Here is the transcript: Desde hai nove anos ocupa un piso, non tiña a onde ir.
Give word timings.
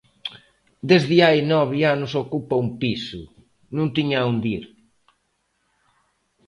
Desde 0.89 1.15
hai 1.25 1.39
nove 1.53 1.77
anos 1.93 2.11
ocupa 2.23 2.61
un 2.63 2.69
piso, 2.81 3.21
non 3.75 3.87
tiña 3.95 4.17
a 4.21 4.27
onde 4.31 4.47
ir. 4.59 4.65